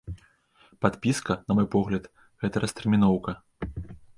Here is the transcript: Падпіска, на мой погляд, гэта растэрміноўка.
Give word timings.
Падпіска, 0.85 1.31
на 1.51 1.57
мой 1.59 1.67
погляд, 1.75 2.09
гэта 2.45 2.65
растэрміноўка. 2.65 3.31